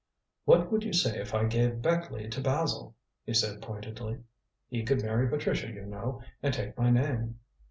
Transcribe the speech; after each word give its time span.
"What 0.45 0.71
would 0.71 0.83
you 0.83 0.93
say 0.93 1.19
if 1.19 1.35
I 1.35 1.43
gave 1.43 1.83
Beckleigh 1.83 2.31
to 2.31 2.41
Basil?" 2.41 2.95
he 3.23 3.33
asked 3.33 3.61
pointedly. 3.61 4.23
"He 4.67 4.83
could 4.83 5.03
marry 5.03 5.29
Patricia, 5.29 5.67
you 5.71 5.85
know, 5.85 6.23
and 6.41 6.51
take 6.51 6.75
my 6.75 6.89
name." 6.89 7.39